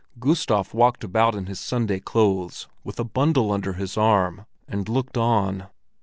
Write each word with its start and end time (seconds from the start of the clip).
Gustav 0.17 0.73
walked 0.73 1.03
about 1.03 1.35
in 1.35 1.45
his 1.45 1.59
Sunday 1.59 1.99
clothes 1.99 2.67
with 2.83 2.99
a 2.99 3.03
bundle 3.03 3.51
under 3.51 3.73
his 3.73 3.97
arm, 3.97 4.47
and 4.67 4.89
looked 4.89 5.15
on. 5.15 5.67